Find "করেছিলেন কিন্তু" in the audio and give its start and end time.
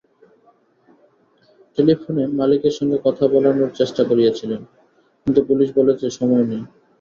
4.09-5.39